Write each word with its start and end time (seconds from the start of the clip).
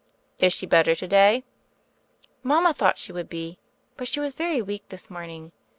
"Is 0.39 0.51
she 0.51 0.65
better 0.65 0.95
to 0.95 1.07
day?" 1.07 1.43
"Mama 2.41 2.73
thought 2.73 2.97
she 2.97 3.11
would 3.11 3.29
be; 3.29 3.59
but 3.97 4.07
she 4.07 4.19
was 4.19 4.33
very 4.33 4.59
weak 4.59 4.89
this 4.89 5.11
morning. 5.11 5.51